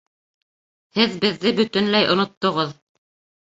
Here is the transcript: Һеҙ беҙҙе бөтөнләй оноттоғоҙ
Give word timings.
Һеҙ 0.99 1.13
беҙҙе 1.25 1.51
бөтөнләй 1.61 2.09
оноттоғоҙ 2.15 2.75